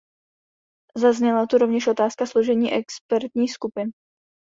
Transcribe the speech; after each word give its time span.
Zazněla 0.97 1.45
tu 1.47 1.57
rovněž 1.57 1.87
otázka 1.87 2.25
složení 2.25 2.73
expertních 2.73 3.53
skupin. 3.53 3.91